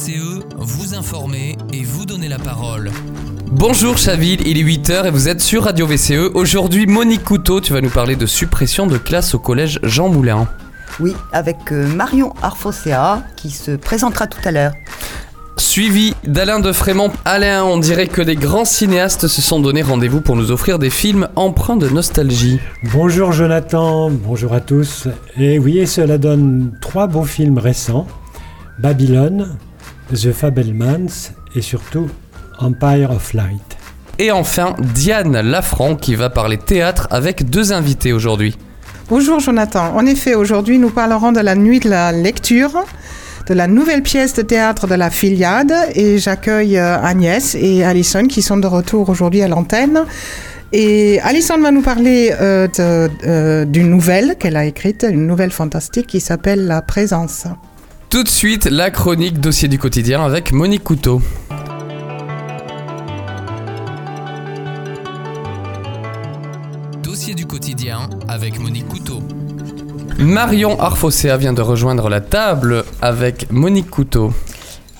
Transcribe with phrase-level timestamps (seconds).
[0.00, 2.90] VCE, vous informer et vous donner la parole.
[3.50, 6.30] Bonjour Chaville, il est 8h et vous êtes sur Radio VCE.
[6.32, 10.48] Aujourd'hui, Monique Couteau, tu vas nous parler de suppression de classe au collège Jean Moulin.
[11.00, 14.72] Oui, avec euh, Marion Arfosea qui se présentera tout à l'heure.
[15.58, 17.10] Suivi d'Alain de Frémont.
[17.26, 20.90] Alain, on dirait que les grands cinéastes se sont donné rendez-vous pour nous offrir des
[20.90, 22.58] films empreints de nostalgie.
[22.84, 25.08] Bonjour Jonathan, bonjour à tous.
[25.36, 28.06] Et oui, cela donne trois beaux films récents.
[28.78, 29.58] Babylone,
[30.12, 32.08] The Fabelmans et surtout
[32.58, 33.78] Empire of Light.
[34.18, 38.56] Et enfin, Diane Lafranc qui va parler théâtre avec deux invités aujourd'hui.
[39.08, 39.94] Bonjour Jonathan.
[39.96, 42.84] En effet, aujourd'hui, nous parlerons de la nuit de la lecture
[43.46, 48.26] de la nouvelle pièce de théâtre de la Filiade et j'accueille euh, Agnès et Alison
[48.26, 50.04] qui sont de retour aujourd'hui à l'antenne.
[50.72, 56.06] Et Alison va nous parler euh, euh, d'une nouvelle qu'elle a écrite, une nouvelle fantastique
[56.06, 57.46] qui s'appelle La présence.
[58.10, 61.22] Tout de suite, la chronique dossier du quotidien avec Monique Couteau.
[67.04, 69.22] Dossier du quotidien avec Monique Couteau.
[70.18, 74.32] Marion Arfosea vient de rejoindre la table avec Monique Couteau.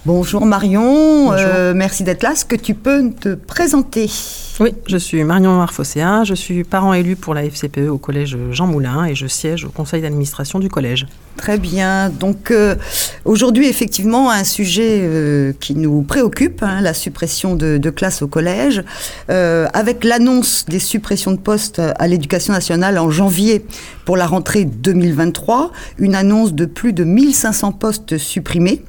[0.06, 2.30] Bonjour Marion, euh, merci d'être là.
[2.34, 4.08] Est-ce que tu peux te présenter
[4.60, 8.66] Oui, je suis Marion Arfosea, je suis parent élu pour la FCPE au collège Jean
[8.66, 11.06] Moulin et je siège au conseil d'administration du collège.
[11.38, 12.10] Très bien.
[12.10, 12.74] Donc euh,
[13.24, 18.28] aujourd'hui, effectivement, un sujet euh, qui nous préoccupe, hein, la suppression de, de classes au
[18.28, 18.84] collège,
[19.28, 23.64] avec l'annonce des suppressions de postes à l'éducation nationale en janvier
[24.04, 28.82] pour la rentrée 2023, une annonce de plus de 1500 postes supprimés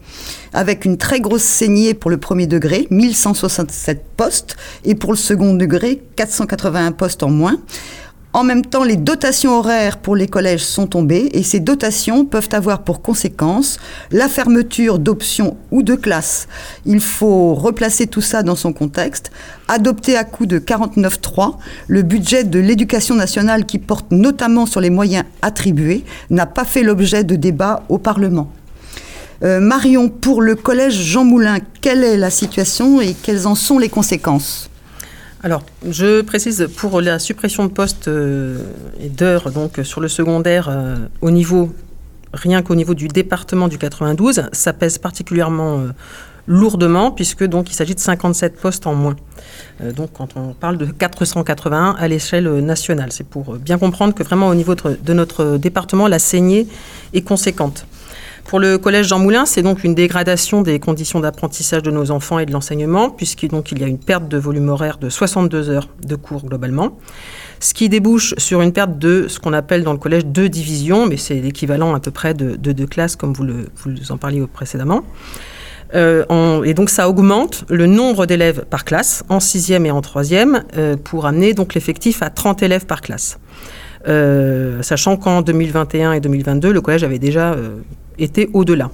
[0.53, 5.53] avec une très grosse saignée pour le premier degré, 1167 postes, et pour le second
[5.53, 7.57] degré, 481 postes en moins.
[8.33, 12.47] En même temps, les dotations horaires pour les collèges sont tombées et ces dotations peuvent
[12.53, 13.77] avoir pour conséquence
[14.09, 16.47] la fermeture d'options ou de classes.
[16.85, 19.31] Il faut replacer tout ça dans son contexte.
[19.67, 21.57] Adopter à coup de 49.3,
[21.87, 26.83] le budget de l'éducation nationale qui porte notamment sur les moyens attribués n'a pas fait
[26.83, 28.49] l'objet de débats au Parlement.
[29.43, 33.79] Euh, Marion, pour le collège Jean Moulin, quelle est la situation et quelles en sont
[33.79, 34.67] les conséquences
[35.43, 38.61] alors, je précise pour la suppression de postes euh,
[38.99, 41.71] et d'heures donc sur le secondaire euh, au niveau
[42.31, 45.85] rien qu'au niveau du département du 92, ça pèse particulièrement
[46.45, 49.15] lourdement puisque donc il s'agit de 57 postes en moins.
[49.95, 54.47] donc quand on parle de 481 à l'échelle nationale, c'est pour bien comprendre que vraiment
[54.47, 56.67] au niveau de notre département la saignée
[57.13, 57.87] est conséquente.
[58.45, 62.39] Pour le collège Jean Moulin, c'est donc une dégradation des conditions d'apprentissage de nos enfants
[62.39, 66.15] et de l'enseignement, puisqu'il y a une perte de volume horaire de 62 heures de
[66.15, 66.97] cours globalement,
[67.59, 71.07] ce qui débouche sur une perte de ce qu'on appelle dans le collège deux divisions,
[71.07, 73.45] mais c'est l'équivalent à peu près de, deux classes, comme vous,
[73.85, 75.03] vous en parliez précédemment.
[75.93, 80.63] Euh, et donc ça augmente le nombre d'élèves par classe en sixième et en troisième
[80.77, 83.39] euh, pour amener donc l'effectif à 30 élèves par classe.
[84.07, 87.55] Euh, sachant qu'en 2021 et 2022, le collège avait déjà
[88.21, 88.91] euh, été au-delà.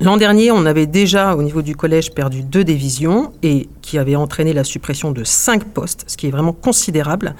[0.00, 4.14] L'an dernier, on avait déjà, au niveau du collège, perdu deux divisions et qui avait
[4.16, 7.34] entraîné la suppression de cinq postes, ce qui est vraiment considérable,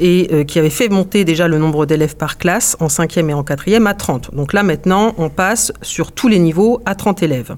[0.00, 3.34] et euh, qui avait fait monter déjà le nombre d'élèves par classe en cinquième et
[3.34, 4.34] en quatrième à 30.
[4.34, 7.56] Donc là, maintenant, on passe sur tous les niveaux à 30 élèves.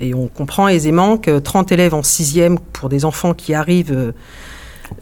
[0.00, 4.12] Et on comprend aisément que 30 élèves en sixième pour des enfants qui arrivent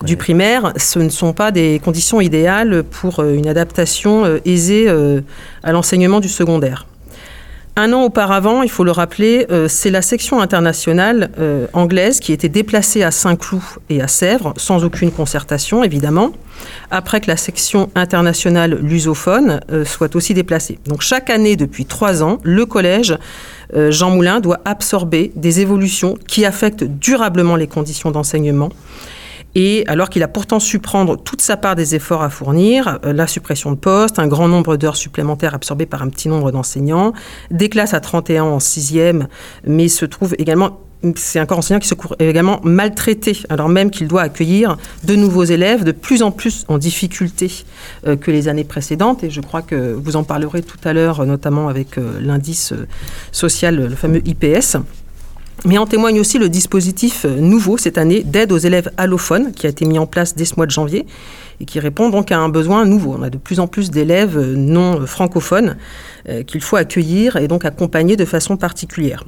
[0.05, 4.87] du primaire, ce ne sont pas des conditions idéales pour euh, une adaptation euh, aisée
[4.89, 5.21] euh,
[5.63, 6.87] à l'enseignement du secondaire.
[7.79, 11.31] Un an auparavant, il faut le rappeler, c'est la section internationale
[11.75, 13.61] anglaise qui était déplacée à Saint-Cloud
[13.91, 16.31] et à Sèvres, sans aucune concertation évidemment,
[16.91, 20.79] après que la section internationale lusophone soit aussi déplacée.
[20.87, 23.19] Donc chaque année, depuis trois ans, le collège
[23.75, 28.71] Jean Moulin doit absorber des évolutions qui affectent durablement les conditions d'enseignement
[29.57, 33.15] et alors qu'il a pourtant su prendre toute sa part des efforts à fournir, euh,
[33.15, 37.15] la suppression de postes, un grand nombre d'heures supplémentaires absorbées par un petit nombre d'enseignants,
[37.51, 39.29] des classes à 31 en sixième,
[39.67, 40.79] mais se trouve également
[41.15, 45.15] c'est un corps enseignant qui se trouve également maltraité, alors même qu'il doit accueillir de
[45.15, 47.53] nouveaux élèves de plus en plus en difficulté
[48.07, 49.23] euh, que les années précédentes.
[49.23, 52.73] Et je crois que vous en parlerez tout à l'heure, notamment avec euh, l'indice
[53.31, 54.79] social, le fameux IPS.
[55.67, 59.67] Mais en témoigne aussi le dispositif euh, nouveau cette année d'aide aux élèves allophones qui
[59.67, 61.07] a été mis en place dès ce mois de janvier
[61.61, 63.17] et qui répond donc à un besoin nouveau.
[63.19, 65.77] On a de plus en plus d'élèves euh, non francophones
[66.29, 69.25] euh, qu'il faut accueillir et donc accompagner de façon particulière.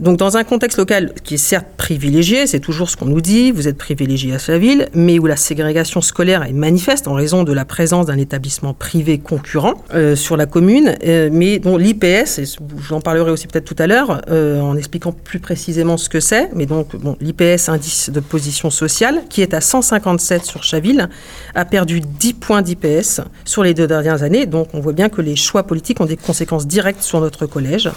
[0.00, 3.50] Donc dans un contexte local qui est certes privilégié, c'est toujours ce qu'on nous dit,
[3.50, 7.42] vous êtes privilégié à sa ville, mais où la ségrégation scolaire est manifeste en raison
[7.42, 12.38] de la présence d'un établissement privé concurrent euh, sur la commune, euh, mais dont l'IPS,
[12.38, 12.44] et
[12.88, 16.50] j'en parlerai aussi peut-être tout à l'heure, euh, en expliquant plus précisément ce que c'est,
[16.54, 16.88] mais donc
[17.20, 21.08] l'IPS, indice de position sociale, qui est à 157 sur Chaville,
[21.54, 25.20] a perdu 10 points d'IPS sur les deux dernières années, donc on voit bien que
[25.20, 27.90] les choix politiques ont des conséquences directes sur notre collège.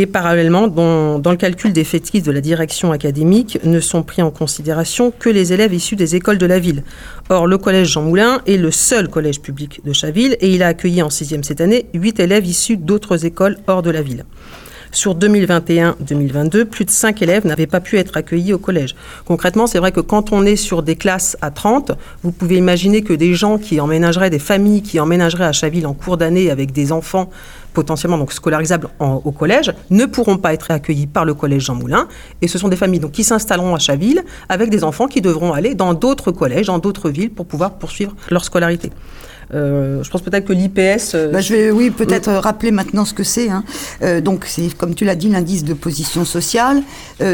[0.00, 4.30] Et parallèlement, dans, le calcul des effectifs de la direction académique, ne sont pris en
[4.30, 6.84] considération que les élèves issus des écoles de la ville.
[7.30, 10.68] Or, le collège Jean Moulin est le seul collège public de Chaville et il a
[10.68, 14.24] accueilli en sixième cette année huit élèves issus d'autres écoles hors de la ville.
[14.92, 18.94] Sur 2021-2022, plus de 5 élèves n'avaient pas pu être accueillis au collège.
[19.26, 21.92] Concrètement, c'est vrai que quand on est sur des classes à 30,
[22.22, 25.92] vous pouvez imaginer que des gens qui emménageraient, des familles qui emménageraient à Chaville en
[25.92, 27.28] cours d'année avec des enfants
[27.78, 31.76] potentiellement donc scolarisables en- au collège ne pourront pas être accueillis par le collège Jean
[31.76, 32.08] Moulin
[32.42, 35.52] et ce sont des familles donc qui s'installeront à Chaville avec des enfants qui devront
[35.52, 38.90] aller dans d'autres collèges, dans d'autres villes pour pouvoir poursuivre leur scolarité.
[39.54, 43.06] Euh, je pense peut-être que l'IPS euh, Bah, je vais, oui, peut-être euh, rappeler maintenant
[43.06, 43.48] ce que c'est.
[43.48, 43.62] hein.
[44.22, 46.82] Donc, c'est, comme tu l'as dit, l'indice de position sociale.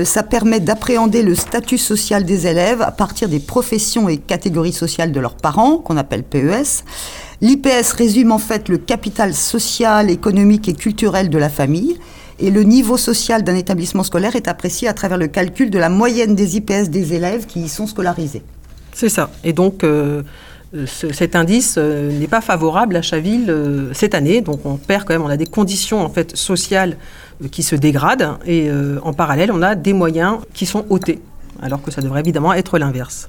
[0.04, 5.10] Ça permet d'appréhender le statut social des élèves à partir des professions et catégories sociales
[5.10, 6.84] de leurs parents, qu'on appelle PES.
[7.40, 11.98] L'IPS résume en fait le capital social, économique et culturel de la famille.
[12.40, 15.88] Et le niveau social d'un établissement scolaire est apprécié à travers le calcul de la
[15.88, 18.42] moyenne des IPS des élèves qui y sont scolarisés.
[18.92, 19.30] C'est ça.
[19.44, 20.22] Et donc, euh,
[20.86, 24.40] ce- cet indice euh, n'est pas favorable à Chaville euh, cette année.
[24.40, 26.96] Donc, on perd quand même, on a des conditions en fait sociales
[27.52, 28.38] qui se dégradent.
[28.46, 28.68] Et
[29.02, 31.20] en parallèle, on a des moyens qui sont ôtés.
[31.62, 33.28] Alors que ça devrait évidemment être l'inverse.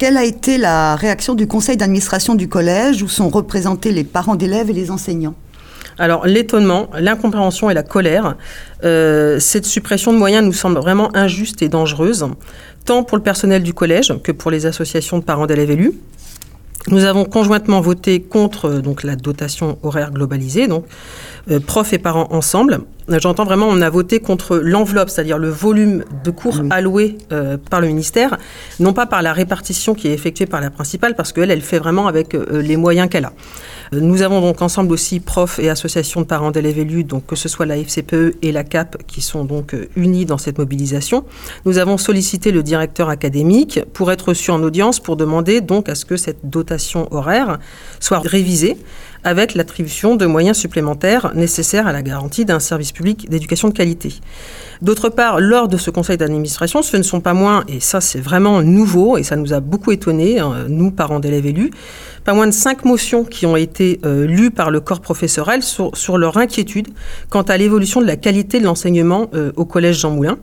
[0.00, 4.34] Quelle a été la réaction du conseil d'administration du collège où sont représentés les parents
[4.34, 5.34] d'élèves et les enseignants?
[5.98, 8.36] Alors, l'étonnement, l'incompréhension et la colère,
[8.82, 12.24] euh, cette suppression de moyens nous semble vraiment injuste et dangereuse,
[12.86, 15.92] tant pour le personnel du collège que pour les associations de parents d'élèves élus.
[16.88, 20.86] Nous avons conjointement voté contre euh, donc la dotation horaire globalisée, donc
[21.50, 22.80] euh, profs et parents ensemble.
[23.08, 27.80] J'entends vraiment, on a voté contre l'enveloppe, c'est-à-dire le volume de cours alloués euh, par
[27.80, 28.38] le ministère,
[28.78, 31.78] non pas par la répartition qui est effectuée par la principale, parce qu'elle, elle fait
[31.78, 33.32] vraiment avec euh, les moyens qu'elle a.
[33.92, 37.36] Euh, Nous avons donc ensemble aussi profs et associations de parents d'élèves élus, donc que
[37.36, 41.24] ce soit la FCPE et la CAP qui sont donc euh, unis dans cette mobilisation.
[41.64, 45.94] Nous avons sollicité le directeur académique pour être reçu en audience pour demander donc à
[45.94, 47.58] ce que cette dotation horaire
[47.98, 48.76] soit révisée
[49.24, 54.14] avec l'attribution de moyens supplémentaires nécessaires à la garantie d'un service public d'éducation de qualité.
[54.82, 58.20] D'autre part, lors de ce conseil d'administration, ce ne sont pas moins, et ça c'est
[58.20, 61.70] vraiment nouveau, et ça nous a beaucoup étonnés, hein, nous parents d'élèves élus,
[62.24, 65.96] pas moins de cinq motions qui ont été euh, lues par le corps professorel sur,
[65.96, 66.88] sur leur inquiétude
[67.28, 70.38] quant à l'évolution de la qualité de l'enseignement euh, au collège Jean Moulin,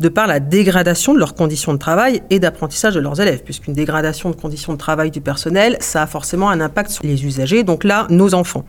[0.00, 3.74] de par la dégradation de leurs conditions de travail et d'apprentissage de leurs élèves, puisqu'une
[3.74, 7.62] dégradation de conditions de travail du personnel, ça a forcément un impact sur les usagers,
[7.62, 8.64] donc là, nos enfants.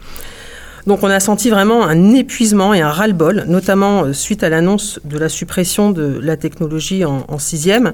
[0.88, 5.00] Donc on a senti vraiment un épuisement et un ras-le-bol, notamment euh, suite à l'annonce
[5.04, 7.94] de la suppression de la technologie en, en sixième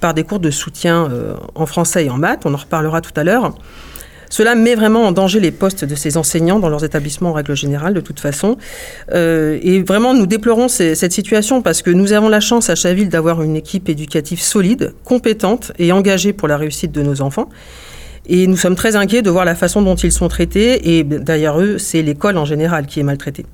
[0.00, 3.12] par des cours de soutien euh, en français et en maths, on en reparlera tout
[3.16, 3.54] à l'heure.
[4.28, 7.54] Cela met vraiment en danger les postes de ces enseignants dans leurs établissements en règle
[7.54, 8.56] générale, de toute façon.
[9.12, 13.08] Euh, et vraiment, nous déplorons cette situation parce que nous avons la chance à Chaville
[13.08, 17.48] d'avoir une équipe éducative solide, compétente et engagée pour la réussite de nos enfants.
[18.28, 20.96] Et nous sommes très inquiets de voir la façon dont ils sont traités.
[20.96, 23.46] Et d'ailleurs, eux, c'est l'école en général qui est maltraitée.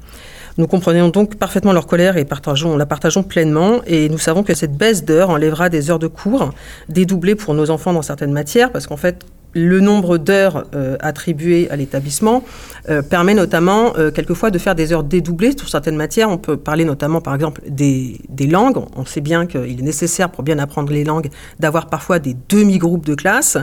[0.58, 3.80] Nous comprenons donc parfaitement leur colère et partageons, la partageons pleinement.
[3.86, 6.50] Et nous savons que cette baisse d'heures enlèvera des heures de cours,
[6.88, 11.68] dédoublées pour nos enfants dans certaines matières, parce qu'en fait, le nombre d'heures euh, attribuées
[11.70, 12.42] à l'établissement
[12.88, 16.30] euh, permet notamment euh, quelquefois de faire des heures dédoublées sur certaines matières.
[16.30, 18.18] On peut parler notamment par exemple des,
[18.50, 18.84] langues.
[18.96, 21.28] On sait bien qu'il est nécessaire pour bien apprendre les langues
[21.60, 23.56] d'avoir parfois des demi-groupes de classe.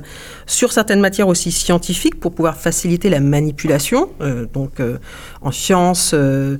[0.45, 4.09] Sur certaines matières aussi scientifiques pour pouvoir faciliter la manipulation.
[4.53, 4.81] Donc
[5.41, 6.57] en sciences, que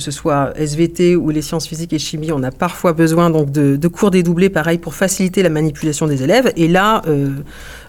[0.00, 3.76] ce soit SVT ou les sciences physiques et chimie, on a parfois besoin donc de,
[3.76, 6.52] de cours dédoublés pareil pour faciliter la manipulation des élèves.
[6.56, 7.02] Et là,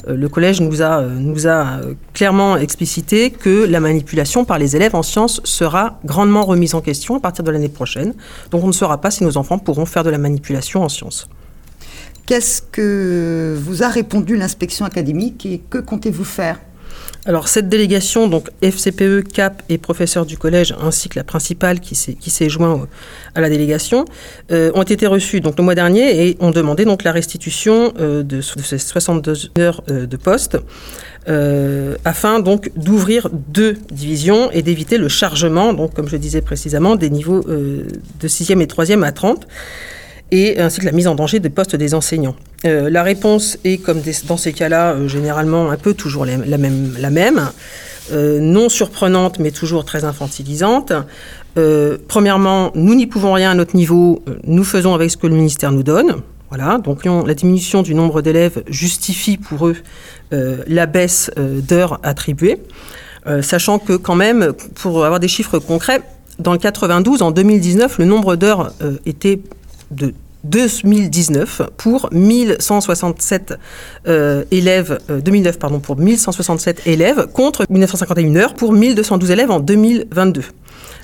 [0.08, 4.76] le collège nous a, euh, nous a euh, clairement explicité que la manipulation par les
[4.76, 8.14] élèves en sciences sera grandement remise en question à partir de l'année prochaine.
[8.52, 11.28] Donc on ne saura pas si nos enfants pourront faire de la manipulation en sciences.
[12.26, 16.60] Qu'est-ce que vous a répondu l'inspection académique et que comptez-vous faire?
[17.26, 21.96] Alors cette délégation, donc FCPE, CAP et professeurs du collège, ainsi que la principale qui
[21.96, 22.88] s'est, joint
[23.34, 24.04] à la délégation,
[24.52, 28.24] euh, ont été reçus donc le mois dernier et ont demandé donc la restitution euh,
[28.24, 30.58] de, de, ces 62 heures euh, de poste.
[31.30, 36.98] Euh, afin donc d'ouvrir deux divisions et d'éviter le chargement, donc comme je disais précisément,
[36.98, 37.88] des niveaux euh,
[38.20, 39.48] de 6e et 3e à 30
[40.32, 42.36] et ainsi que la mise en danger des postes des enseignants.
[42.66, 47.50] Euh, la réponse est, comme dans ces cas-là, euh, généralement un peu toujours la, même,
[48.12, 50.94] euh, non surprenante, mais toujours très infantilisante.
[52.08, 55.72] Premièrement, nous n'y pouvons rien à notre niveau, nous faisons avec ce que le ministère
[55.72, 56.16] nous donne.
[56.50, 59.76] Voilà, donc la diminution du nombre d'élèves justifie pour eux
[60.32, 62.58] la baisse d'heures attribuées,
[63.42, 66.02] sachant que quand même, pour avoir des chiffres concrets,
[66.40, 68.74] dans le 92, en 2019, le nombre d'heures
[69.06, 69.40] était
[69.92, 73.54] de 2019 pour 1167
[74.08, 79.60] euh, élèves, euh, 2009 pardon, pour 1167 élèves contre 1951 heures pour 1212 élèves en
[79.60, 80.44] 2022.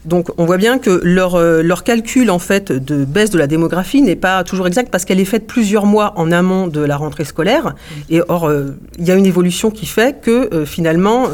[0.06, 3.48] Donc on voit bien que leur, euh, leur calcul en fait de baisse de la
[3.48, 6.98] démographie n'est pas toujours exact parce qu'elle est faite plusieurs mois en amont de la
[6.98, 7.76] rentrée scolaire.
[8.10, 11.28] Et or, euh, il y a une évolution qui fait que euh, finalement,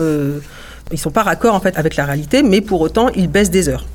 [0.91, 3.69] ils sont pas raccord en fait avec la réalité, mais pour autant, ils baissent des
[3.69, 3.85] heures.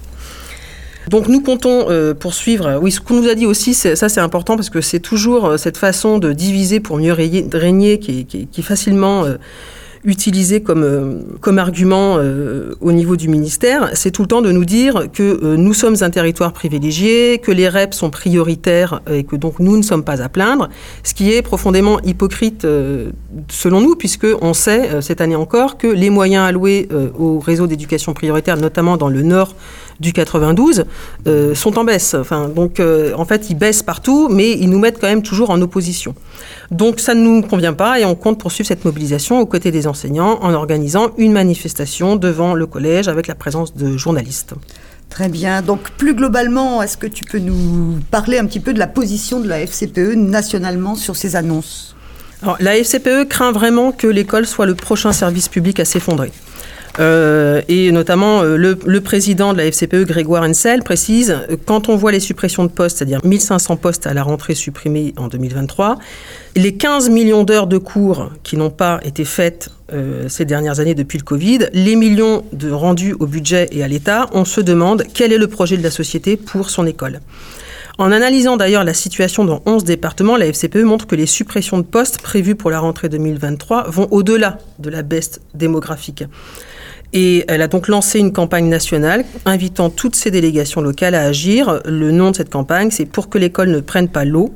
[1.11, 2.79] Donc nous comptons euh, poursuivre.
[2.81, 5.57] Oui, ce qu'on nous a dit aussi, ça c'est important parce que c'est toujours euh,
[5.57, 9.35] cette façon de diviser pour mieux régner qui qui facilement euh,
[10.05, 13.91] utilisée comme, euh, argument euh, au niveau du ministère.
[13.95, 17.51] C'est tout le temps de nous dire que euh, nous sommes un territoire privilégié, que
[17.51, 20.69] les REP sont prioritaires et que donc nous ne sommes pas à plaindre,
[21.03, 22.67] ce qui est profondément hypocrite
[23.49, 26.89] selon nous, puisque on sait cette année encore que les moyens alloués
[27.19, 29.55] au réseau d'éducation prioritaire, notamment dans le nord
[30.01, 30.85] du 92
[31.27, 32.15] euh, sont en baisse.
[32.15, 36.15] En fait, ils baissent partout, mais ils nous mettent quand même toujours en opposition.
[36.71, 39.87] Donc, ça ne nous convient pas et on compte poursuivre cette mobilisation aux côtés des
[39.87, 44.55] enseignants en organisant une manifestation devant le collège avec la présence de journalistes.
[45.09, 45.63] Très bien.
[45.63, 49.41] Donc, plus globalement, est-ce que tu peux nous parler un petit peu de la position
[49.41, 51.97] de la FCPE nationalement sur ces annonces?
[52.43, 56.31] Alors, La FCPE craint vraiment que l'école soit le prochain service public à s'effondrer.
[56.99, 62.13] Euh, et notamment euh, le, président de la FCPE, Grégoire Hensel, précise quand on voit
[62.13, 65.99] les suppressions de postes, c'est-à-dire 1500 postes à la rentrée supprimés en 2023,
[66.57, 70.95] les 15 millions d'heures de cours qui n'ont pas été faites euh, ces dernières années
[70.95, 75.05] depuis le Covid, les millions de rendus au budget et à l'État, on se demande
[75.15, 77.21] quel est le projet de la société pour son école.
[77.99, 81.83] En analysant d'ailleurs la situation dans 11 départements, la FCPE montre que les suppressions de
[81.83, 86.25] postes prévues pour la rentrée 2023 vont au-delà de la baisse démographique.
[87.13, 91.81] Et elle a donc lancé une campagne nationale invitant toutes ses délégations locales à agir.
[91.85, 94.55] Le nom de cette campagne, c'est pour que l'école ne prenne pas l'eau,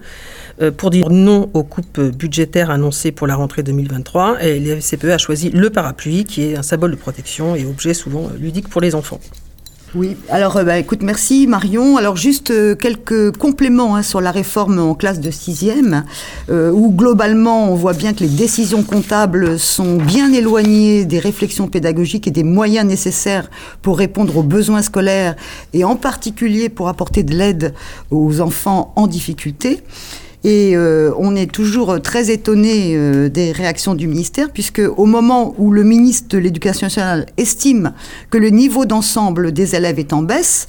[0.63, 4.45] euh, pour dire non aux coupes budgétaires annoncées pour la rentrée 2023.
[4.45, 7.95] Et la FCPE a choisi le parapluie, qui est un symbole de protection et objet
[7.95, 9.21] souvent ludique pour les enfants.
[9.97, 11.97] Oui, alors bah, écoute, merci Marion.
[11.97, 16.05] Alors juste euh, quelques compléments hein, sur la réforme en classe de sixième,
[16.51, 21.69] euh, où globalement on voit bien que les décisions comptables sont bien éloignées des réflexions
[21.69, 23.49] pédagogiques et des moyens nécessaires
[23.83, 25.37] pour répondre aux besoins scolaires
[25.73, 27.73] et en particulier pour apporter de l'aide
[28.11, 29.81] aux enfants en difficulté.
[30.45, 35.55] Et euh, on est toujours très étonné euh, des réactions du ministère, puisque au moment
[35.57, 37.95] où le ministre de l'Éducation nationale estime
[38.29, 40.67] que le niveau d'ensemble des élèves est en baisse,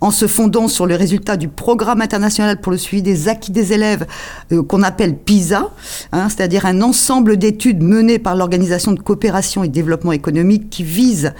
[0.00, 3.72] en se fondant sur le résultat du programme international pour le suivi des acquis des
[3.72, 4.06] élèves,
[4.52, 5.70] euh, qu'on appelle PISA,
[6.12, 10.84] hein, c'est-à-dire un ensemble d'études menées par l'Organisation de coopération et de développement économique qui
[10.84, 11.32] vise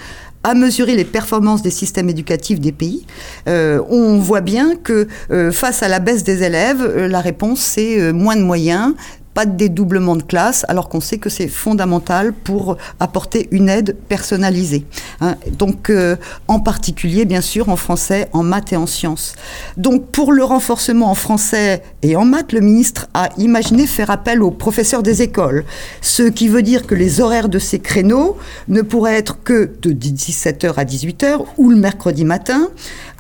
[0.47, 3.05] à mesurer les performances des systèmes éducatifs des pays,
[3.49, 7.59] euh, on voit bien que euh, face à la baisse des élèves, euh, la réponse
[7.59, 8.95] c'est moins de moyens,
[9.37, 13.95] pas de dédoublement de classe, alors qu'on sait que c'est fondamental pour apporter une aide
[14.09, 14.87] personnalisée.
[15.21, 15.37] Hein.
[15.59, 16.17] Donc, euh,
[16.49, 19.35] en particulier, bien sûr, en français, en maths et en sciences.
[19.77, 24.43] Donc, pour le renforcement en français et en maths, le ministre a imaginé faire appel
[24.43, 25.67] aux professeurs des écoles,
[26.01, 28.39] ce qui veut dire que les horaires de ces créneaux
[28.69, 32.71] ne pourraient être que de 17h à 18h ou le mercredi matin,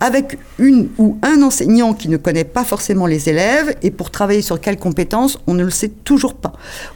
[0.01, 4.43] avec une ou un enseignant qui ne connaît pas forcément les élèves, et pour travailler
[4.43, 6.53] sur quelles compétences, on ne le sait toujours pas.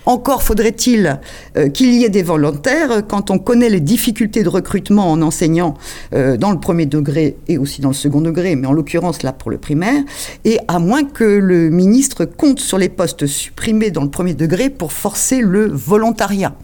[0.06, 1.18] Encore faudrait-il
[1.56, 5.74] euh, qu'il y ait des volontaires quand on connaît les difficultés de recrutement en enseignant
[6.12, 9.32] euh, dans le premier degré et aussi dans le second degré, mais en l'occurrence là
[9.32, 10.02] pour le primaire,
[10.44, 14.70] et à moins que le ministre compte sur les postes supprimés dans le premier degré
[14.70, 16.54] pour forcer le volontariat.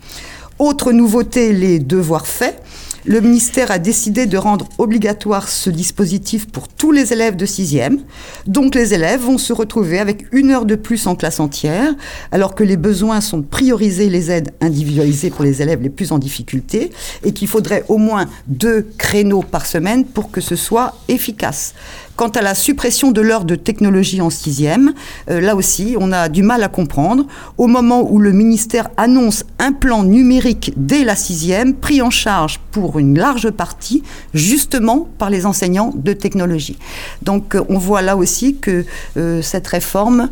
[0.59, 2.63] Autre nouveauté, les devoirs faits.
[3.07, 7.99] Le ministère a décidé de rendre obligatoire ce dispositif pour tous les élèves de 6e.
[8.47, 11.95] Donc les élèves vont se retrouver avec une heure de plus en classe entière,
[12.33, 16.11] alors que les besoins sont de prioriser les aides individualisées pour les élèves les plus
[16.11, 16.91] en difficulté
[17.25, 21.75] et qu'il faudrait au moins deux créneaux par semaine pour que ce soit efficace.
[22.17, 24.95] Quant à la suppression de l'heure de technologie en sixième,
[25.31, 27.27] euh, là aussi, on a du mal à comprendre.
[27.59, 32.59] Au moment où le ministère annonce un plan numérique dès la sixième, pris en charge
[32.73, 36.79] pour une large partie, justement par les enseignants de technologie.
[37.21, 38.87] Donc, euh, on voit là aussi que
[39.19, 40.31] euh, cette réforme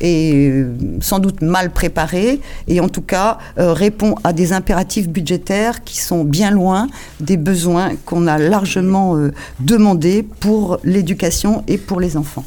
[0.00, 0.64] est
[1.00, 6.24] sans doute mal préparée et en tout cas répond à des impératifs budgétaires qui sont
[6.24, 6.86] bien loin
[7.20, 9.16] des besoins qu'on a largement
[9.60, 11.07] demandés pour l'éducation
[11.66, 12.44] et pour les enfants.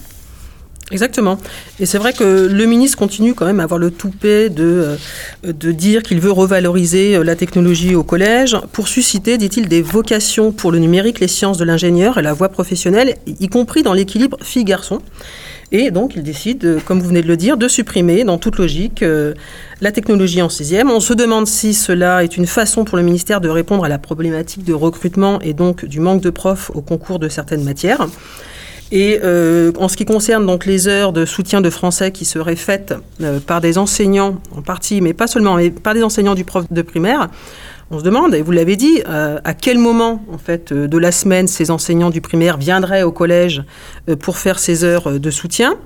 [0.92, 1.38] Exactement.
[1.80, 4.98] Et c'est vrai que le ministre continue quand même à avoir le toupet de,
[5.46, 9.82] euh, de dire qu'il veut revaloriser euh, la technologie au collège pour susciter, dit-il, des
[9.82, 13.94] vocations pour le numérique, les sciences de l'ingénieur et la voie professionnelle, y compris dans
[13.94, 15.02] l'équilibre fille-garçon.
[15.72, 18.58] Et donc, il décide, euh, comme vous venez de le dire, de supprimer, dans toute
[18.58, 19.04] logique,
[19.82, 20.90] la technologie en sixième.
[20.90, 23.98] On se demande si cela est une façon pour le ministère de répondre à la
[23.98, 28.08] problématique de recrutement et donc du manque de profs au concours de certaines matières.
[28.92, 32.58] Et euh, en ce qui concerne donc les heures de soutien de français qui seraient
[32.58, 36.44] faites euh, par des enseignants en partie, mais pas seulement, mais par des enseignants du
[36.44, 37.30] prof de primaire,
[37.92, 41.12] on se demande, et vous l'avez dit, euh, à quel moment en fait de la
[41.12, 43.64] semaine ces enseignants du primaire viendraient au collège
[44.20, 45.78] pour faire ces heures de soutien?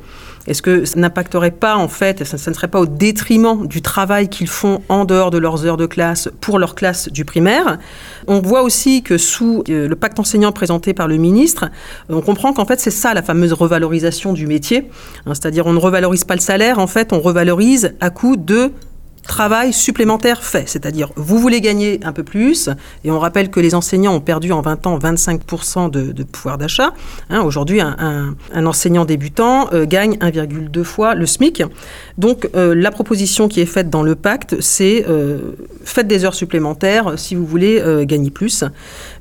[0.48, 4.30] Est-ce que ça n'impacterait pas, en fait, ça, ne serait pas au détriment du travail
[4.30, 7.80] qu'ils font en dehors de leurs heures de classe pour leur classe du primaire?
[8.28, 11.66] On voit aussi que sous euh, le pacte enseignant présenté par le ministre,
[12.10, 14.90] on comprend qu'en fait, c'est ça la fameuse revalorisation du métier.
[15.26, 18.72] Hein, c'est-à-dire, on ne revalorise pas le salaire, en fait, on revalorise à coût de
[19.26, 20.64] travail supplémentaire fait.
[20.68, 22.70] C'est-à-dire, vous voulez gagner un peu plus,
[23.04, 26.94] et on rappelle que les enseignants ont perdu en 20 ans 25% de, pouvoir d'achat.
[27.30, 31.64] Hein, aujourd'hui, un, enseignant débutant euh, gagne 1,2 fois le SMIC.
[32.18, 36.34] Donc, euh, la proposition qui est faite dans le pacte, c'est euh, faites des heures
[36.34, 38.64] supplémentaires si vous voulez gagner plus.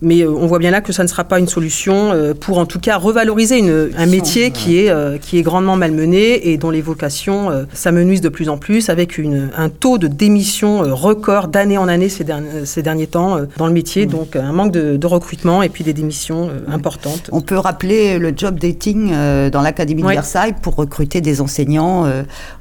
[0.01, 2.81] Mais on voit bien là que ça ne sera pas une solution pour, en tout
[2.81, 3.63] cas, revaloriser
[3.97, 8.49] un métier qui est, qui est grandement malmené et dont les vocations s'amenuisent de plus
[8.49, 9.21] en plus avec
[9.57, 13.47] un taux de démission euh, record d'année en année ces, derniers, ces derniers temps euh,
[13.57, 14.07] dans le métier.
[14.07, 17.29] Donc un manque de, recrutement et puis des démissions euh, importantes.
[17.31, 19.13] On peut rappeler le job dating
[19.51, 22.07] dans l'Académie de Versailles pour recruter des enseignants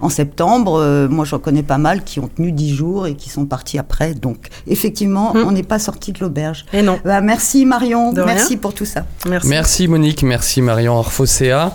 [0.01, 1.07] en septembre.
[1.09, 4.13] moi, j'en connais pas mal qui ont tenu 10 jours et qui sont partis après.
[4.13, 5.45] Donc effectivement, hum.
[5.47, 6.65] on n'est pas sorti de l'auberge.
[6.73, 6.99] Et non.
[7.05, 9.05] Bah, merci Marion, merci pour tout ça.
[9.27, 9.47] Merci.
[9.47, 11.71] merci Monique, merci Marion Orfosea.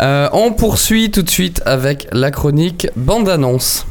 [0.00, 3.86] on poursuit tout de suite avec la chronique bande-annonce.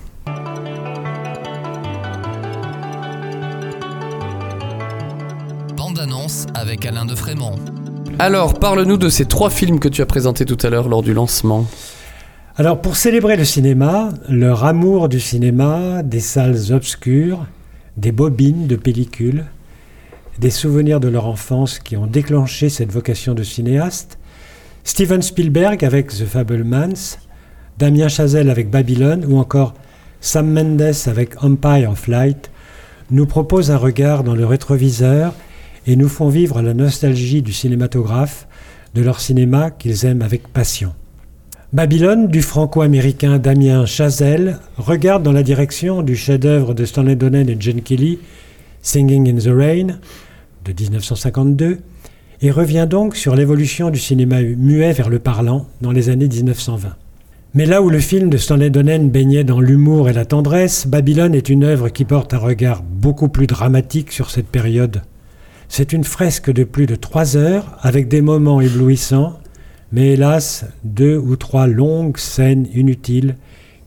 [6.54, 7.56] Avec Alain de Frémont.
[8.20, 11.14] Alors, parle-nous de ces trois films que tu as présentés tout à l'heure lors du
[11.14, 11.66] lancement.
[12.56, 17.46] Alors, pour célébrer le cinéma, leur amour du cinéma, des salles obscures,
[17.98, 19.46] des bobines de pellicules,
[20.40, 24.18] des souvenirs de leur enfance qui ont déclenché cette vocation de cinéaste,
[24.84, 27.18] Steven Spielberg avec The Fablemans,
[27.78, 29.74] Damien Chazelle avec Babylone ou encore
[30.22, 32.52] Sam Mendes avec Empire of Light
[33.12, 35.34] nous proposent un regard dans le rétroviseur
[35.88, 38.48] et nous font vivre la nostalgie du cinématographe,
[38.94, 40.94] de leur cinéma qu'ils aiment avec passion.
[41.74, 47.58] Babylone du franco-américain Damien Chazelle regarde dans la direction du chef-d'œuvre de Stanley Donen et
[47.60, 48.20] Jen Kelly,
[48.84, 49.98] Singing in the Rain,
[50.66, 51.80] de 1952,
[52.44, 56.96] et revient donc sur l'évolution du cinéma muet vers le parlant dans les années 1920.
[57.56, 61.34] Mais là où le film de Stanley Donen baignait dans l'humour et la tendresse, Babylone
[61.34, 65.02] est une œuvre qui porte un regard beaucoup plus dramatique sur cette période
[65.70, 69.40] c'est une fresque de plus de trois heures avec des moments éblouissants,
[69.92, 73.36] mais hélas deux ou trois longues scènes inutiles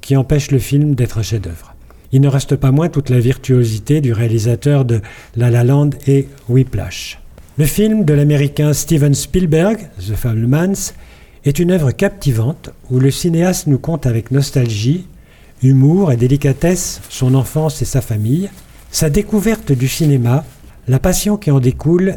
[0.00, 1.74] qui empêchent le film d'être un chef-d'œuvre.
[2.12, 5.00] Il ne reste pas moins toute la virtuosité du réalisateur de
[5.34, 7.18] La La Land et Whiplash.
[7.58, 10.92] Le film de l'américain Steven Spielberg, The Fablemans,
[11.44, 15.06] est une œuvre captivante où le cinéaste nous conte avec nostalgie,
[15.62, 18.50] humour et délicatesse son enfance et sa famille,
[18.90, 20.44] sa découverte du cinéma
[20.88, 22.16] la passion qui en découle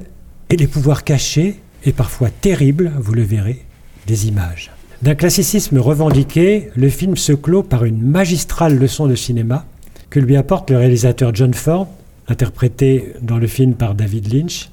[0.49, 3.65] et les pouvoirs cachés et parfois terribles, vous le verrez,
[4.07, 4.71] des images.
[5.01, 9.65] D'un classicisme revendiqué, le film se clôt par une magistrale leçon de cinéma
[10.09, 11.87] que lui apporte le réalisateur John Ford,
[12.27, 14.69] interprété dans le film par David Lynch,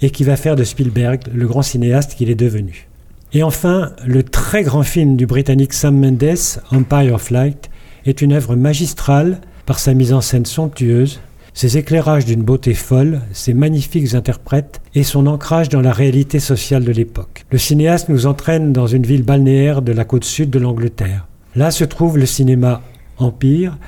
[0.00, 2.88] et qui va faire de Spielberg le grand cinéaste qu'il est devenu.
[3.32, 7.70] Et enfin, le très grand film du Britannique Sam Mendes, Empire of Light,
[8.06, 11.20] est une œuvre magistrale par sa mise en scène somptueuse,
[11.54, 16.84] ses éclairages d'une beauté folle, ses magnifiques interprètes et son ancrage dans la réalité sociale
[16.84, 17.46] de l'époque.
[17.52, 21.28] Le cinéaste nous entraîne dans une ville balnéaire de la côte sud de l'Angleterre.
[21.54, 22.82] Là se trouve le cinéma
[23.18, 23.78] Empire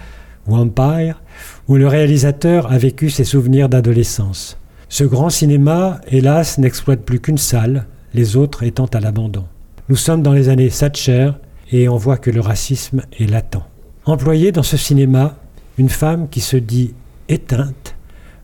[0.46, 1.20] ou Empire,
[1.66, 4.58] où le réalisateur a vécu ses souvenirs d'adolescence.
[4.88, 9.44] Ce grand cinéma, hélas, n'exploite plus qu'une salle, les autres étant à l'abandon.
[9.88, 11.32] Nous sommes dans les années Thatcher
[11.72, 13.66] et on voit que le racisme est latent.
[14.04, 15.34] Employée dans ce cinéma,
[15.78, 16.94] une femme qui se dit
[17.28, 17.94] éteinte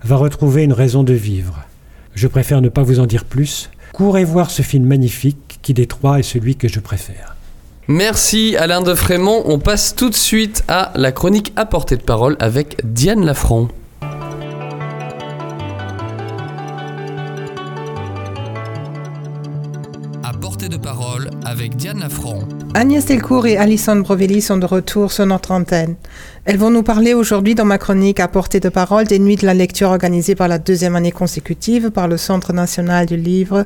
[0.03, 1.61] va retrouver une raison de vivre.
[2.15, 3.71] Je préfère ne pas vous en dire plus.
[3.93, 7.37] Courez voir ce film magnifique qui des trois est celui que je préfère.
[7.89, 9.43] Merci Alain de Frémont.
[9.47, 13.69] On passe tout de suite à la chronique à portée de parole avec Diane Lafranc.
[21.77, 22.05] Diane.
[22.75, 25.97] Agnès Delcourt et Alison Brovelli sont de retour sur notre antenne.
[26.45, 29.47] Elles vont nous parler aujourd'hui dans ma chronique à portée de parole des nuits de
[29.47, 33.65] la lecture organisées par la deuxième année consécutive par le Centre national du livre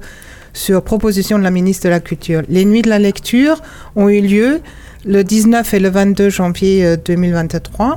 [0.52, 2.42] sur proposition de la ministre de la Culture.
[2.48, 3.62] Les nuits de la lecture
[3.94, 4.60] ont eu lieu
[5.04, 7.96] le 19 et le 22 janvier 2023 euh,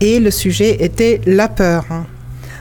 [0.00, 1.84] et le sujet était la peur.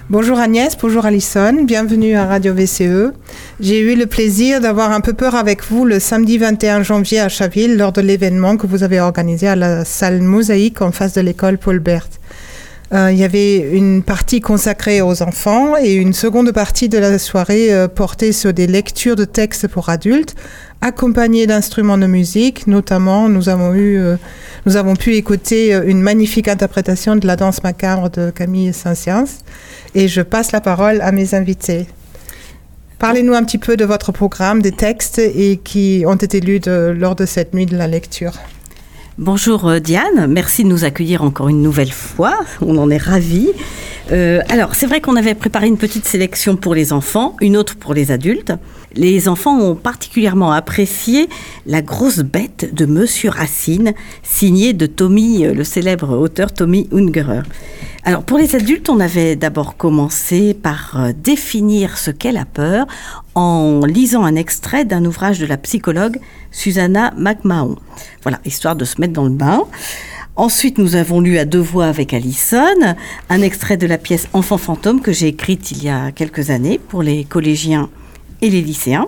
[0.10, 3.13] Bonjour Agnès, bonjour Alison, bienvenue à Radio VCE.
[3.62, 7.30] J'ai eu le plaisir d'avoir un peu peur avec vous le samedi 21 janvier à
[7.30, 11.22] Chaville lors de l'événement que vous avez organisé à la salle Mosaïque en face de
[11.22, 12.10] l'école Paul Bert.
[12.91, 17.17] Euh, il y avait une partie consacrée aux enfants et une seconde partie de la
[17.17, 20.36] soirée euh, portée sur des lectures de textes pour adultes,
[20.82, 22.67] accompagnées d'instruments de musique.
[22.67, 24.17] Notamment, nous avons eu, euh,
[24.65, 29.43] nous avons pu écouter une magnifique interprétation de la danse macabre de Camille Saint-Saëns.
[29.96, 31.88] Et je passe la parole à mes invités.
[33.00, 37.15] Parlez-nous un petit peu de votre programme, des textes et qui ont été lus lors
[37.15, 38.34] de cette nuit de la lecture.
[39.19, 43.52] Bonjour euh, Diane, merci de nous accueillir encore une nouvelle fois, on en est ravis.
[44.12, 47.76] Euh, alors c'est vrai qu'on avait préparé une petite sélection pour les enfants, une autre
[47.76, 48.54] pour les adultes.
[48.95, 51.30] Les enfants ont particulièrement apprécié
[51.67, 57.43] La grosse bête de Monsieur Racine, signée de Tommy, euh, le célèbre auteur Tommy Ungerer.
[58.06, 62.86] Alors pour les adultes, on avait d'abord commencé par définir ce qu'est la peur
[63.34, 66.20] en lisant un extrait d'un ouvrage de la psychologue
[66.52, 67.78] Susanna McMahon.
[68.24, 69.63] Voilà, histoire de se mettre dans le bain.
[70.36, 72.96] Ensuite, nous avons lu à deux voix avec Alison
[73.30, 76.82] un extrait de la pièce Enfant fantôme que j'ai écrite il y a quelques années
[76.89, 77.89] pour les collégiens
[78.42, 79.08] et les lycéens.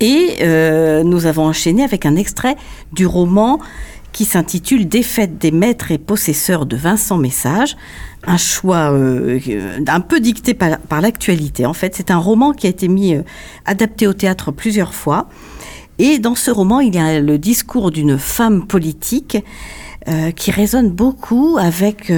[0.00, 2.56] Et euh, nous avons enchaîné avec un extrait
[2.92, 3.60] du roman
[4.12, 7.76] qui s'intitule Défaite des maîtres et possesseurs de Vincent Message,
[8.26, 9.38] un choix euh,
[9.86, 11.66] un peu dicté par, l'actualité.
[11.66, 13.22] En fait, c'est un roman qui a été mis euh,
[13.64, 15.28] adapté au théâtre plusieurs fois
[15.98, 19.36] et dans ce roman, il y a le discours d'une femme politique
[20.08, 22.10] euh, qui résonne beaucoup avec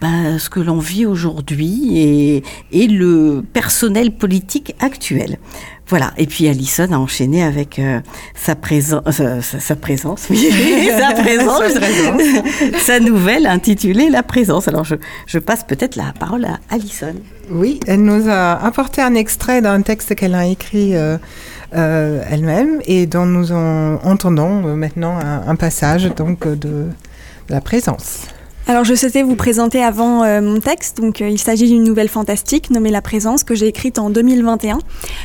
[0.00, 5.38] ben, ce que l'on vit aujourd'hui et, le personnel politique actuel.
[5.94, 6.12] Voilà.
[6.18, 8.00] Et puis Alison a enchaîné avec euh,
[8.34, 9.22] sa, présence,
[9.60, 10.50] sa, présence, oui,
[10.98, 11.62] sa présence,
[12.78, 14.66] sa nouvelle intitulée La présence.
[14.66, 14.96] Alors je,
[15.28, 17.14] je passe peut-être la parole à Alison.
[17.48, 20.96] Oui, elle nous a apporté un extrait d'un texte qu'elle a écrit.
[20.96, 21.16] Euh,
[22.28, 26.86] elle-même et dont nous entendons euh, maintenant un, passage donc de
[27.48, 28.28] la présence.
[28.66, 30.98] Alors je souhaitais vous présenter avant euh, mon texte.
[30.98, 34.78] Donc euh, il s'agit d'une nouvelle fantastique nommée La Présence que j'ai écrite en 2021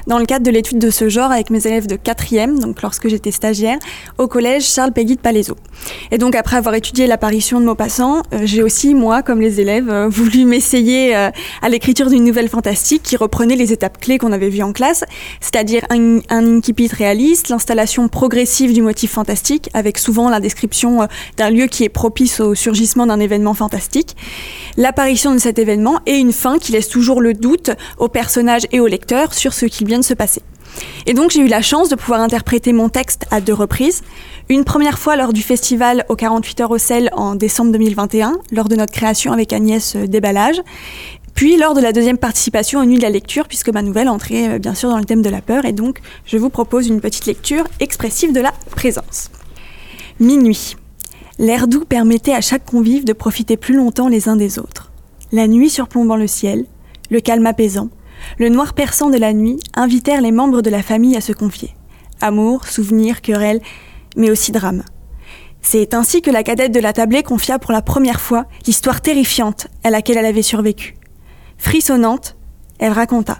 [0.07, 3.07] dans le cadre de l'étude de ce genre avec mes élèves de 4e, donc lorsque
[3.07, 3.77] j'étais stagiaire,
[4.17, 5.55] au collège Charles Péguy de Palaiso.
[6.11, 9.89] Et donc après avoir étudié l'apparition de Maupassant, euh, j'ai aussi, moi, comme les élèves,
[10.09, 14.63] voulu m'essayer à l'écriture d'une nouvelle fantastique qui reprenait les étapes clés qu'on avait vues
[14.63, 15.05] en classe,
[15.39, 21.49] c'est-à-dire un, un incipit réaliste, l'installation progressive du motif fantastique, avec souvent la description d'un
[21.49, 24.15] lieu qui est propice au surgissement d'un événement événement fantastique,
[24.77, 28.79] l'apparition de cet événement et une fin qui laisse toujours le doute aux personnages et
[28.79, 30.41] aux lecteurs sur ce qui vient de se passer.
[31.05, 34.01] Et donc j'ai eu la chance de pouvoir interpréter mon texte à deux reprises.
[34.49, 38.67] Une première fois lors du festival aux 48 heures au sel en décembre 2021, lors
[38.67, 40.61] de notre création avec Agnès euh, Déballage.
[41.35, 44.49] Puis lors de la deuxième participation aux Nuits de la lecture, puisque ma nouvelle entrait
[44.49, 47.01] euh, bien sûr dans le thème de la peur, et donc je vous propose une
[47.01, 49.29] petite lecture expressive de la présence.
[50.19, 50.75] Minuit.
[51.39, 54.91] L'air doux permettait à chaque convive de profiter plus longtemps les uns des autres.
[55.31, 56.65] La nuit surplombant le ciel,
[57.09, 57.87] le calme apaisant,
[58.39, 61.73] le noir perçant de la nuit invitèrent les membres de la famille à se confier.
[62.19, 63.61] Amour, souvenirs, querelles,
[64.17, 64.83] mais aussi drame.
[65.61, 69.67] C'est ainsi que la cadette de la tablée confia pour la première fois l'histoire terrifiante
[69.85, 70.97] à laquelle elle avait survécu.
[71.57, 72.35] Frissonnante,
[72.79, 73.39] elle raconta.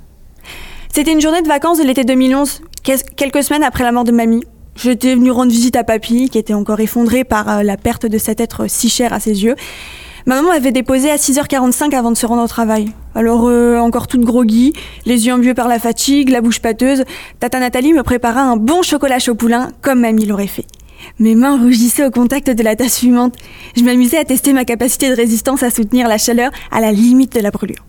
[0.94, 2.62] C'était une journée de vacances de l'été 2011,
[3.18, 4.46] quelques semaines après la mort de mamie.
[4.82, 8.18] J'étais venue rendre visite à papy, qui était encore effondré par euh, la perte de
[8.18, 9.56] cet être si cher à ses yeux.
[10.26, 12.94] Ma maman m'avait déposé à 6h45 avant de se rendre au travail.
[13.14, 14.72] Alors, euh, encore toute groggy,
[15.06, 17.04] les yeux embués par la fatigue, la bouche pâteuse,
[17.42, 20.66] Tata Nathalie me prépara un bon chocolat chaud poulain, comme mamie l'aurait fait.
[21.20, 23.36] Mes mains rougissaient au contact de la tasse fumante.
[23.76, 27.34] Je m'amusais à tester ma capacité de résistance à soutenir la chaleur à la limite
[27.34, 27.84] de la brûlure.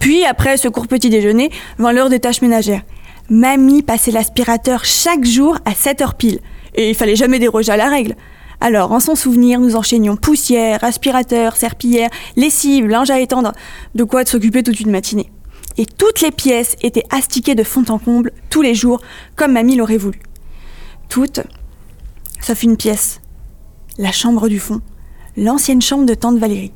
[0.00, 2.82] Puis, après ce court petit déjeuner, vint l'heure des tâches ménagères.
[3.30, 6.40] Mamie passait l'aspirateur chaque jour à 7 heures pile.
[6.74, 8.16] Et il fallait jamais déroger à la règle.
[8.60, 13.52] Alors, en son souvenir, nous enchaînions poussière, aspirateur, serpillière, lessive, linge à étendre,
[13.94, 15.30] de quoi s'occuper toute une matinée.
[15.78, 19.00] Et toutes les pièces étaient astiquées de fond en comble, tous les jours,
[19.36, 20.20] comme mamie l'aurait voulu.
[21.08, 21.40] Toutes,
[22.40, 23.20] sauf une pièce.
[23.98, 24.80] La chambre du fond,
[25.36, 26.72] l'ancienne chambre de tante Valérie.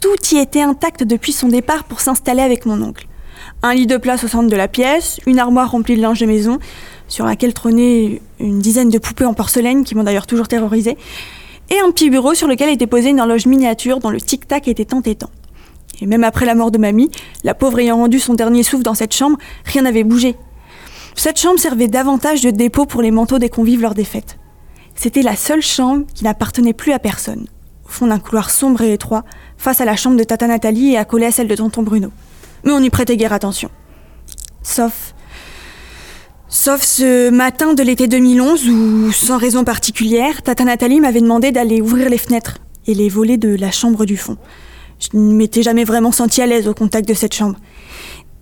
[0.00, 3.06] Tout y était intact depuis son départ pour s'installer avec mon oncle.
[3.62, 6.24] Un lit de place au centre de la pièce, une armoire remplie de linge de
[6.24, 6.58] maison,
[7.08, 10.96] sur laquelle trônait une dizaine de poupées en porcelaine qui m'ont d'ailleurs toujours terrorisé,
[11.68, 14.94] et un petit bureau sur lequel était posée une horloge miniature dont le tic-tac était
[14.94, 15.28] entêtant.
[16.00, 17.10] Et même après la mort de mamie,
[17.44, 20.36] la pauvre ayant rendu son dernier souffle dans cette chambre, rien n'avait bougé.
[21.14, 24.38] Cette chambre servait davantage de dépôt pour les manteaux des convives lors des fêtes.
[24.94, 27.46] C'était la seule chambre qui n'appartenait plus à personne,
[27.84, 29.24] au fond d'un couloir sombre et étroit,
[29.58, 32.10] face à la chambre de Tata Nathalie et accolée à celle de tonton Bruno.
[32.64, 33.70] Mais on n'y prêtait guère attention.
[34.62, 35.14] Sauf
[36.48, 41.80] Sauf ce matin de l'été 2011 où, sans raison particulière, Tata Nathalie m'avait demandé d'aller
[41.80, 44.36] ouvrir les fenêtres et les volets de la chambre du fond.
[44.98, 47.56] Je ne m'étais jamais vraiment sentie à l'aise au contact de cette chambre.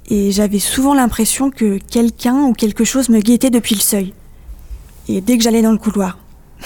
[0.09, 4.15] Et j'avais souvent l'impression que quelqu'un ou quelque chose me guettait depuis le seuil.
[5.09, 6.19] Et dès que j'allais dans le couloir.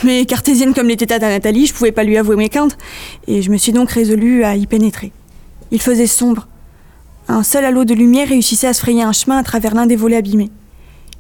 [0.04, 2.78] Mais cartésienne comme l'était Tata Nathalie, je pouvais pas lui avouer mes craintes,
[3.26, 5.12] et je me suis donc résolue à y pénétrer.
[5.70, 6.46] Il faisait sombre.
[7.32, 9.96] Un seul halo de lumière réussissait à se frayer un chemin à travers l'un des
[9.96, 10.50] volets abîmés.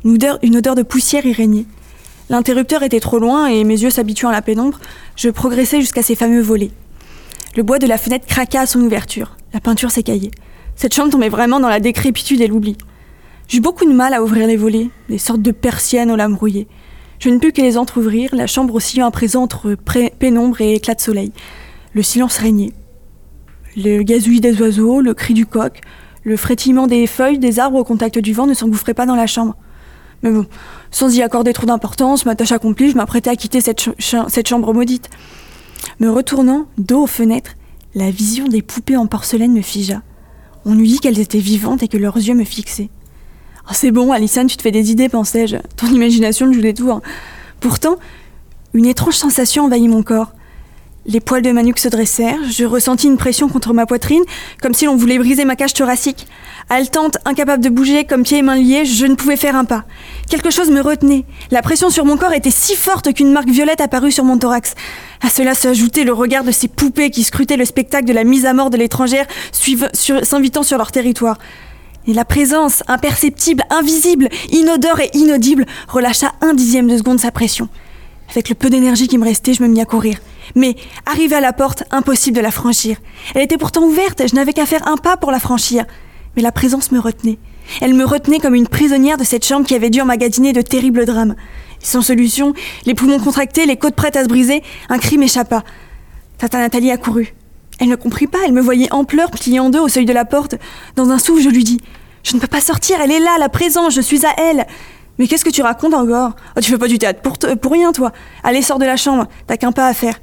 [0.04, 0.12] Une
[0.56, 1.64] odeur, de poussière y régnait.
[2.28, 4.78] L'interrupteur était trop loin et mes yeux s'habituant à la pénombre,
[5.16, 6.70] je progressais jusqu'à ces fameux volets.
[7.56, 9.38] Le bois de la fenêtre craqua à son ouverture.
[9.54, 10.32] La peinture s'écaillait.
[10.76, 12.76] Cette chambre tombait vraiment dans la décrépitude et l'oubli.
[13.48, 16.68] J'eus beaucoup de mal à ouvrir les volets, des sortes de persiennes aux lames rouillées.
[17.20, 19.76] Je ne pus que les entr'ouvrir, la chambre oscillant à présent entre
[20.18, 21.32] pénombre et éclat de soleil.
[21.94, 22.74] Le silence régnait.
[23.78, 25.80] Le gazouillis des oiseaux, le cri du coq,
[26.24, 29.26] le frétillement des feuilles des arbres au contact du vent ne s'engouffraient pas dans la
[29.26, 29.56] chambre.
[30.22, 30.46] Mais bon,
[30.90, 35.10] sans y accorder trop d'importance, ma tâche accomplie, je m'apprêtais à quitter cette, chambre maudite.
[35.98, 37.52] Me retournant, dos aux fenêtres,
[37.94, 40.02] la vision des poupées en porcelaine me figea.
[40.64, 42.88] On eût dit qu'elles étaient vivantes et que leurs yeux me fixaient.
[43.68, 45.56] Oh, c'est bon, Alison, tu te fais des idées, pensais-je.
[45.76, 47.00] Ton imagination joue des tours.
[47.60, 47.96] Pourtant,
[48.74, 50.32] une étrange sensation envahit mon corps.
[51.04, 54.22] Les poils de ma nuque se dressèrent, je ressentis une pression contre ma poitrine,
[54.62, 56.28] comme si l'on voulait briser ma cage thoracique.
[56.70, 59.84] Haletante, incapable de bouger, comme pieds et mains liés, je ne pouvais faire un pas.
[60.30, 61.24] Quelque chose me retenait.
[61.50, 64.76] La pression sur mon corps était si forte qu'une marque violette apparut sur mon thorax.
[65.20, 68.46] À cela s'ajoutait le regard de ces poupées qui scrutaient le spectacle de la mise
[68.46, 69.26] à mort de l'étrangère,
[70.22, 71.38] s'invitant sur leur territoire.
[72.06, 77.68] Et la présence, imperceptible, invisible, inodore et inaudible, relâcha un dixième de seconde sa pression.
[78.30, 80.18] Avec le peu d'énergie qui me restait, je me mis à courir.
[80.54, 80.76] Mais,
[81.06, 82.96] arrivé à la porte, impossible de la franchir.
[83.34, 85.84] Elle était pourtant ouverte, je n'avais qu'à faire un pas pour la franchir.
[86.36, 87.38] Mais la présence me retenait.
[87.80, 91.04] Elle me retenait comme une prisonnière de cette chambre qui avait dû emmagasiner de terribles
[91.06, 91.36] drames.
[91.80, 92.54] sans solution,
[92.86, 95.64] les poumons contractés, les côtes prêtes à se briser, un cri m'échappa.
[96.38, 97.34] Tata Nathalie accourut.
[97.80, 100.12] Elle ne comprit pas, elle me voyait en pleurs, pliée en deux au seuil de
[100.12, 100.54] la porte.
[100.94, 101.80] Dans un souffle, je lui dis
[102.22, 104.66] Je ne peux pas sortir, elle est là, la présence, je suis à elle.
[105.18, 106.32] Mais qu'est-ce que tu racontes encore?
[106.56, 108.12] Oh, Tu fais pas du théâtre pour, pour rien, toi.
[108.44, 110.20] Allez, sors de la chambre, t'as qu'un pas à faire.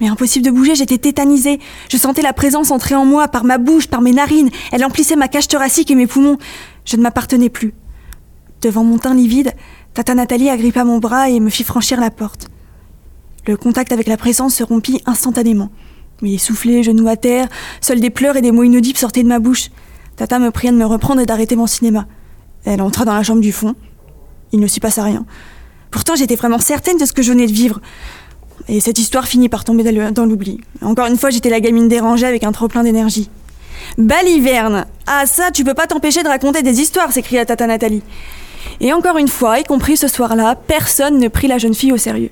[0.00, 1.58] Mais impossible de bouger, j'étais tétanisée.
[1.90, 4.50] Je sentais la présence entrer en moi, par ma bouche, par mes narines.
[4.72, 6.38] Elle emplissait ma cage thoracique et mes poumons.
[6.84, 7.74] Je ne m'appartenais plus.
[8.60, 9.52] Devant mon teint livide,
[9.94, 12.48] Tata Nathalie agrippa mon bras et me fit franchir la porte.
[13.46, 15.70] Le contact avec la présence se rompit instantanément.
[16.22, 17.48] Mais essoufflé, genoux à terre,
[17.80, 19.70] seuls des pleurs et des mots inaudibles sortaient de ma bouche.
[20.16, 22.06] Tata me pria de me reprendre et d'arrêter mon cinéma.
[22.64, 23.74] Elle entra dans la chambre du fond.
[24.52, 25.24] Il ne s'y passa rien.
[25.90, 27.80] Pourtant, j'étais vraiment certaine de ce que je venais de vivre.
[28.66, 30.60] Et cette histoire finit par tomber dans l'oubli.
[30.82, 33.30] Encore une fois, j'étais la gamine dérangée avec un trop plein d'énergie.
[33.96, 38.02] Baliverne Ah ça, tu peux pas t'empêcher de raconter des histoires, s'écria Tata Nathalie.
[38.80, 41.96] Et encore une fois, y compris ce soir-là, personne ne prit la jeune fille au
[41.96, 42.30] sérieux.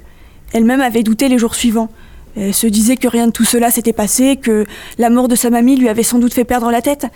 [0.53, 1.89] Elle-même avait douté les jours suivants.
[2.37, 4.67] Elle se disait que rien de tout cela s'était passé, que
[4.99, 7.07] la mort de sa mamie lui avait sans doute fait perdre la tête.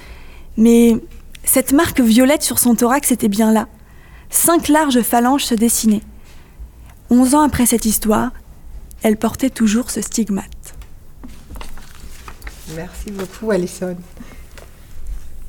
[0.57, 0.97] Mais
[1.45, 3.69] cette marque violette sur son thorax était bien là.
[4.31, 6.03] Cinq larges phalanges se dessinaient.
[7.11, 8.31] Onze ans après cette histoire,
[9.03, 10.75] elle portait toujours ce stigmate.
[12.77, 13.97] Merci beaucoup, Alison.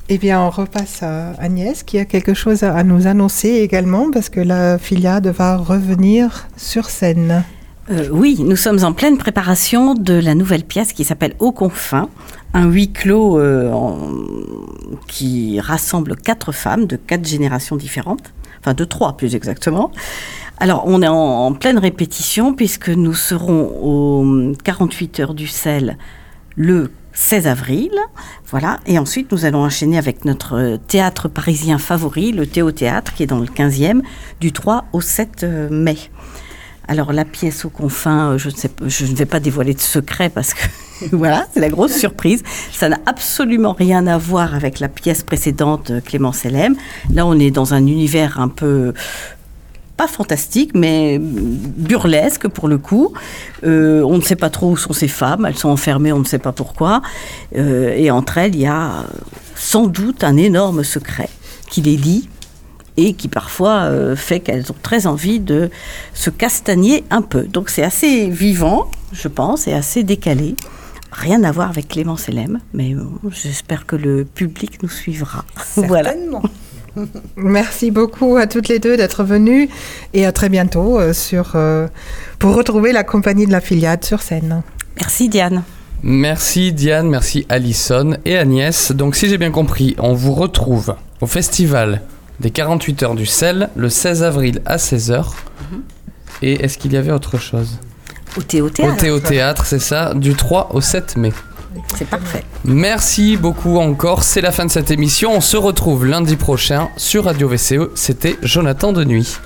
[0.08, 4.28] Eh bien, on repasse à Agnès qui a quelque chose à nous annoncer également parce
[4.28, 7.44] que la filiade va revenir sur scène.
[7.90, 12.08] Euh, oui, nous sommes en pleine préparation de la nouvelle pièce qui s'appelle Au confins,
[12.54, 14.10] un huis clos euh, en-
[15.08, 19.90] qui rassemble quatre femmes de quatre générations différentes, enfin de trois plus exactement.
[20.58, 25.96] Alors, on est en, pleine répétition puisque nous serons aux 48 heures du sel
[26.56, 27.90] le 16 avril.
[28.48, 28.78] Voilà.
[28.86, 33.26] Et ensuite, nous allons enchaîner avec notre euh, théâtre parisien favori, le Théo-Théâtre, qui est
[33.26, 34.02] dans le 15e,
[34.40, 35.96] du 3 au 7 euh, mai.
[36.88, 40.64] Alors, la pièce aux confins, euh, je ne, vais pas dévoiler de secret parce que,
[41.12, 42.42] voilà, c'est la grosse surprise.
[42.72, 46.76] Ça n'a absolument rien à voir avec la pièce précédente, Clémence Hélène.
[47.12, 48.92] Là, on est dans un univers un peu
[50.06, 53.12] fantastique, mais burlesque pour le coup.
[53.64, 56.24] Euh, on ne sait pas trop où sont ces femmes, elles sont enfermées, on ne
[56.24, 57.02] sait pas pourquoi.
[57.56, 59.04] Euh, et entre elles, il y a
[59.54, 61.28] sans doute un énorme secret
[61.68, 62.28] qui les lie
[62.96, 65.70] et qui parfois euh, fait qu'elles ont très envie de
[66.14, 67.42] se castagner un peu.
[67.44, 70.56] Donc c'est assez vivant, je pense, et assez décalé.
[71.10, 72.94] Rien à voir avec Clémence Hélène, mais
[73.30, 75.44] j'espère que le public nous suivra.
[75.76, 76.14] voilà.
[77.36, 79.68] Merci beaucoup à toutes les deux d'être venues
[80.14, 81.88] et à très bientôt euh, sur, euh,
[82.38, 84.62] pour retrouver la compagnie de la filiade sur scène.
[84.96, 85.62] Merci Diane.
[86.02, 88.92] Merci Diane, merci Alison et Agnès.
[88.92, 92.02] Donc si j'ai bien compris, on vous retrouve au festival
[92.40, 95.26] des 48 heures du sel le 16 avril à 16h.
[96.42, 97.78] Et est-ce qu'il y avait autre chose?
[98.36, 98.96] Au Théo Au Théâtre.
[98.96, 101.32] Théo Théâtre, c'est ça, du 3 au 7 mai.
[101.96, 102.44] C'est parfait.
[102.64, 105.32] Merci beaucoup encore, c'est la fin de cette émission.
[105.34, 107.90] On se retrouve lundi prochain sur Radio VCE.
[107.94, 109.38] C'était Jonathan de Nuit.